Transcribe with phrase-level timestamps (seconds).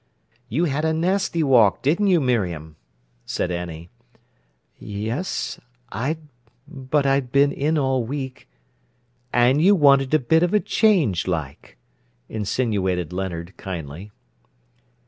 [0.49, 2.75] "You had a nasty walk, didn't you, Miriam?"
[3.23, 3.91] said Annie.
[4.79, 5.59] "Yes—but
[7.05, 8.47] I'd been in all week—"
[9.31, 11.77] "And you wanted a bit of a change, like,"
[12.29, 14.11] insinuated Leonard kindly.